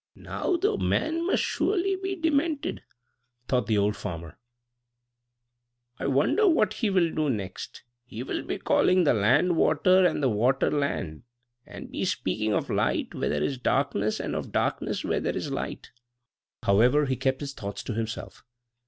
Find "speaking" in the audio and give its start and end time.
12.05-12.51